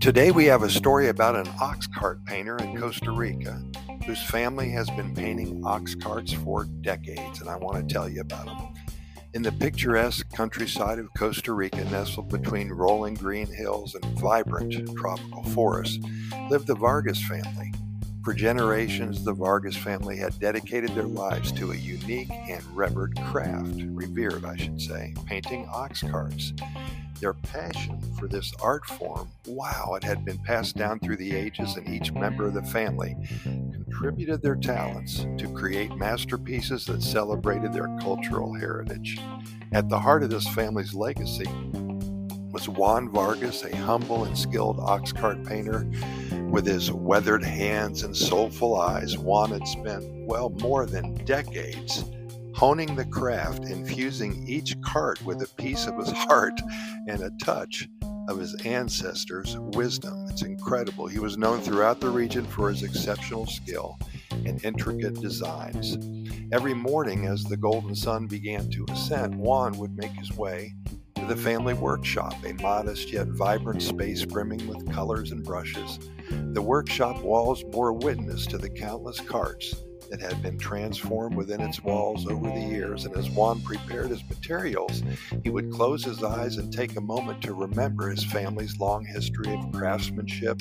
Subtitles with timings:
[0.00, 3.62] Today we have a story about an ox cart painter in Costa Rica
[4.06, 8.22] whose family has been painting ox carts for decades, and I want to tell you
[8.22, 8.72] about them.
[9.34, 15.44] In the picturesque countryside of Costa Rica, nestled between rolling green hills and vibrant tropical
[15.50, 15.98] forests,
[16.48, 17.70] lived the Vargas family.
[18.24, 23.82] For generations, the Vargas family had dedicated their lives to a unique and revered craft,
[23.88, 26.54] revered, I should say, painting ox carts.
[27.20, 31.76] Their passion for this art form, wow, it had been passed down through the ages,
[31.76, 37.94] and each member of the family contributed their talents to create masterpieces that celebrated their
[38.00, 39.18] cultural heritage.
[39.72, 41.48] At the heart of this family's legacy
[42.52, 45.86] was Juan Vargas, a humble and skilled ox cart painter.
[46.50, 52.02] With his weathered hands and soulful eyes, Juan had spent, well, more than decades
[52.60, 56.60] honing the craft, infusing each cart with a piece of his heart
[57.08, 57.88] and a touch
[58.28, 60.26] of his ancestors' wisdom.
[60.28, 61.06] It's incredible.
[61.06, 63.98] He was known throughout the region for his exceptional skill
[64.44, 65.96] and intricate designs.
[66.52, 70.74] Every morning, as the golden sun began to ascend, Juan would make his way
[71.14, 75.98] to the family workshop, a modest yet vibrant space brimming with colors and brushes.
[76.28, 79.74] The workshop walls bore witness to the countless carts
[80.10, 83.04] that had been transformed within its walls over the years.
[83.04, 85.02] And as Juan prepared his materials,
[85.42, 89.54] he would close his eyes and take a moment to remember his family's long history
[89.54, 90.60] of craftsmanship,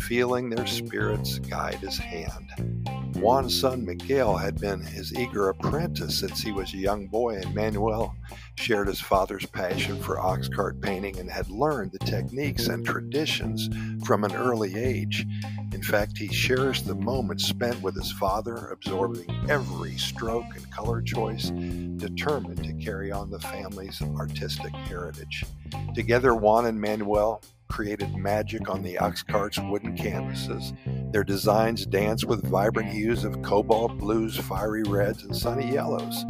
[0.00, 3.03] feeling their spirits guide his hand.
[3.24, 7.54] Juan's son Miguel had been his eager apprentice since he was a young boy, and
[7.54, 8.14] Manuel
[8.56, 13.70] shared his father's passion for ox cart painting and had learned the techniques and traditions
[14.04, 15.24] from an early age.
[15.72, 21.00] In fact, he cherished the moments spent with his father, absorbing every stroke and color
[21.00, 21.48] choice,
[21.96, 25.46] determined to carry on the family's artistic heritage.
[25.94, 30.74] Together, Juan and Manuel created magic on the ox cart's wooden canvases.
[31.14, 36.24] Their designs dance with vibrant hues of cobalt blues, fiery reds, and sunny yellows.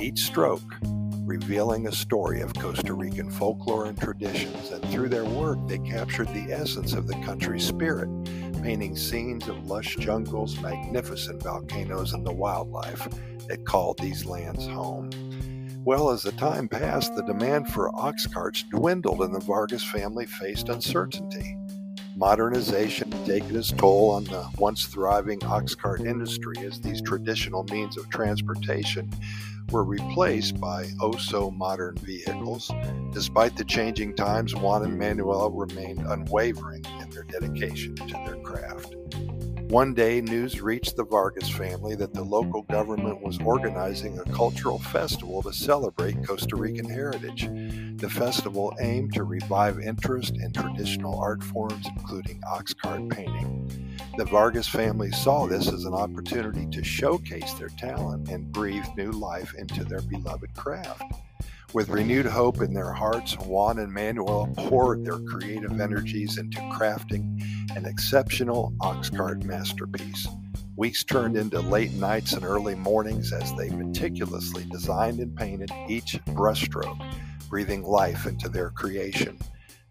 [0.00, 0.64] Each stroke
[1.24, 6.26] revealing a story of Costa Rican folklore and traditions, and through their work, they captured
[6.30, 8.08] the essence of the country's spirit,
[8.64, 13.06] painting scenes of lush jungles, magnificent volcanoes, and the wildlife
[13.46, 15.08] that called these lands home.
[15.84, 20.26] Well, as the time passed, the demand for ox carts dwindled and the Vargas family
[20.26, 21.56] faced uncertainty.
[22.16, 27.98] Modernization taken its toll on the once thriving ox cart industry as these traditional means
[27.98, 29.10] of transportation
[29.70, 32.70] were replaced by oh so modern vehicles.
[33.12, 38.96] Despite the changing times, Juan and Manuel remained unwavering in their dedication to their craft.
[39.68, 44.78] One day, news reached the Vargas family that the local government was organizing a cultural
[44.78, 47.50] festival to celebrate Costa Rican heritage.
[48.06, 53.98] The festival aimed to revive interest in traditional art forms, including ox cart painting.
[54.16, 59.10] The Vargas family saw this as an opportunity to showcase their talent and breathe new
[59.10, 61.02] life into their beloved craft.
[61.74, 67.42] With renewed hope in their hearts, Juan and Manuel poured their creative energies into crafting
[67.74, 70.28] an exceptional ox cart masterpiece.
[70.76, 76.20] Weeks turned into late nights and early mornings as they meticulously designed and painted each
[76.26, 77.02] brushstroke,
[77.48, 79.38] breathing life into their creation.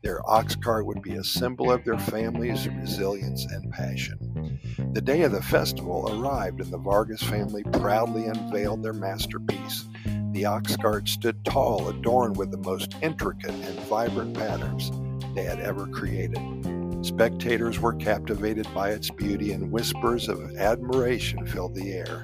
[0.03, 4.59] Their ox cart would be a symbol of their family's resilience and passion.
[4.93, 9.85] The day of the festival arrived, and the Vargas family proudly unveiled their masterpiece.
[10.31, 14.91] The ox cart stood tall, adorned with the most intricate and vibrant patterns
[15.33, 16.39] they had ever created.
[17.01, 22.21] Spectators were captivated by its beauty, and whispers of admiration filled the air.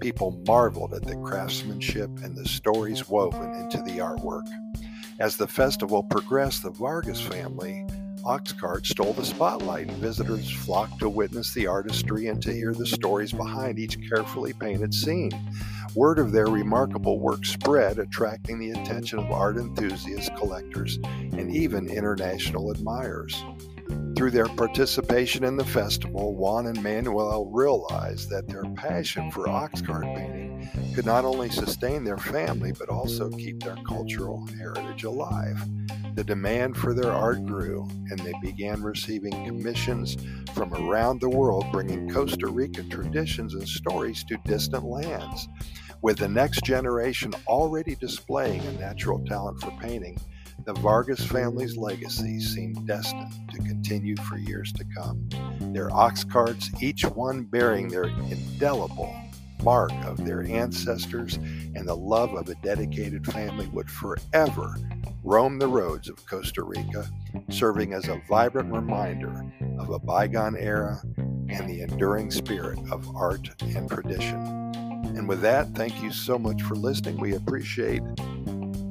[0.00, 4.46] People marveled at the craftsmanship and the stories woven into the artwork.
[5.20, 7.86] As the festival progressed, the Vargas family
[8.24, 12.72] ox cart stole the spotlight, and visitors flocked to witness the artistry and to hear
[12.72, 15.30] the stories behind each carefully painted scene.
[15.94, 21.90] Word of their remarkable work spread, attracting the attention of art enthusiasts, collectors, and even
[21.90, 23.44] international admirers.
[24.16, 29.82] Through their participation in the festival, Juan and Manuel realized that their passion for ox
[29.82, 30.49] cart painting
[30.94, 35.62] could not only sustain their family but also keep their cultural heritage alive.
[36.14, 40.16] The demand for their art grew, and they began receiving commissions
[40.54, 45.48] from around the world, bringing Costa Rican traditions and stories to distant lands.
[46.02, 50.18] With the next generation already displaying a natural talent for painting,
[50.66, 55.28] the Vargas family's legacy seemed destined to continue for years to come.
[55.72, 59.14] Their ox carts, each one bearing their indelible
[59.62, 64.76] mark of their ancestors and the love of a dedicated family, would forever
[65.22, 67.08] roam the roads of Costa Rica,
[67.50, 69.44] serving as a vibrant reminder
[69.78, 74.40] of a bygone era and the enduring spirit of art and tradition.
[75.16, 77.18] And with that, thank you so much for listening.
[77.18, 78.02] We appreciate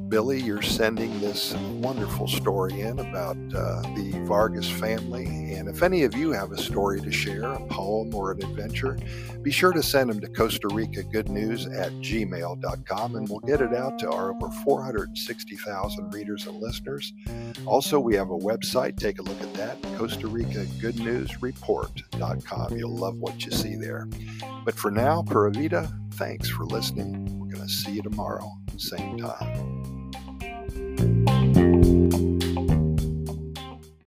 [0.09, 5.53] Billy, you're sending this wonderful story in about uh, the Vargas family.
[5.53, 8.97] And if any of you have a story to share, a poem or an adventure,
[9.44, 13.61] be sure to send them to Costa Rica Good News at gmail.com and we'll get
[13.61, 17.13] it out to our over 460,000 readers and listeners.
[17.67, 18.97] Also, we have a website.
[18.97, 22.75] Take a look at that, Costa Rica Good News Report.com.
[22.75, 24.07] You'll love what you see there.
[24.65, 27.39] But for now, Pura Vida, thanks for listening.
[27.39, 29.78] We're going to see you tomorrow, same time.